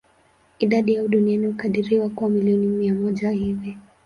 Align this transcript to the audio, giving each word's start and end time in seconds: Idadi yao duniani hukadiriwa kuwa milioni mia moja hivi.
Idadi 0.59 0.93
yao 0.93 1.07
duniani 1.07 1.47
hukadiriwa 1.47 2.09
kuwa 2.09 2.29
milioni 2.29 2.67
mia 2.67 2.93
moja 2.93 3.29
hivi. 3.29 3.77